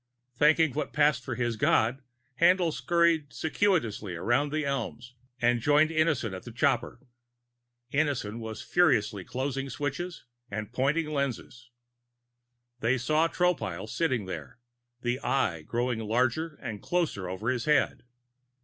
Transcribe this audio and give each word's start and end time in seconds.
Thanking 0.33 0.71
what 0.73 0.93
passed 0.93 1.23
for 1.23 1.35
his 1.35 1.57
God, 1.57 2.01
Haendl 2.41 2.73
scuttled 2.73 3.31
circuitously 3.31 4.15
around 4.15 4.51
the 4.51 4.65
elms 4.65 5.13
and 5.39 5.61
joined 5.61 5.91
Innison 5.91 6.35
at 6.35 6.41
the 6.41 6.51
copter. 6.51 7.01
Innison 7.93 8.39
was 8.39 8.63
furiously 8.63 9.23
closing 9.23 9.69
switches 9.69 10.25
and 10.49 10.73
pointing 10.73 11.11
lenses. 11.11 11.69
They 12.79 12.97
saw 12.97 13.27
Tropile 13.27 13.87
sitting 13.87 14.25
there, 14.25 14.57
the 15.03 15.19
Eye 15.19 15.61
growing 15.61 15.99
larger 15.99 16.55
and 16.55 16.81
closer 16.81 17.29
over 17.29 17.51
his 17.51 17.65
head. 17.65 18.01